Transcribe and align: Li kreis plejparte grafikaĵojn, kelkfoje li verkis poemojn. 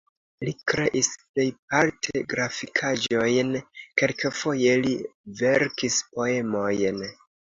Li 0.47 0.51
kreis 0.69 1.09
plejparte 1.23 2.21
grafikaĵojn, 2.31 3.51
kelkfoje 4.03 4.73
li 4.87 4.95
verkis 5.43 5.99
poemojn. 6.17 6.99